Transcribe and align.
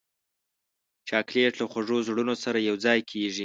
چاکلېټ 1.09 1.53
له 1.61 1.65
خوږو 1.71 1.97
زړونو 2.07 2.33
سره 2.43 2.57
یوځای 2.69 2.99
کېږي. 3.11 3.39